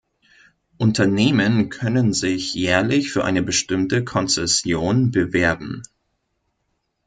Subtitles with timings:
[0.79, 5.83] Unternehmen können sich jährlich für eine bestimmte Konzession bewerben.